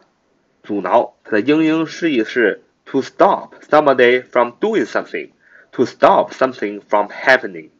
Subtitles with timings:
[0.64, 1.16] 阻挠。
[1.24, 7.72] 它的英英释义是 to stop somebody from doing something，to stop something from happening，